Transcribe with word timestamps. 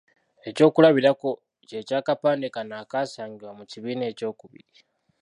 Ekyokulabirako 0.47 1.29
kye 1.67 1.79
ky’akapande 1.87 2.47
kano 2.55 2.73
akaasangibwa 2.83 3.51
mu 3.57 3.63
kibiina 3.71 4.03
ekyokubiri. 4.11 4.79